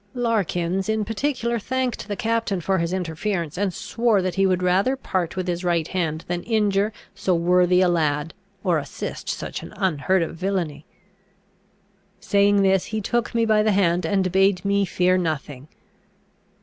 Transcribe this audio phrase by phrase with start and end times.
[0.01, 4.63] "[F] Larkins in particular thanked the captain for his interference, and swore that he would
[4.63, 8.33] rather part with his right hand than injure so worthy a lad
[8.63, 10.87] or assist such an unheard of villainy.
[12.19, 15.67] Saying this, he took me by the hand and bade me fear nothing.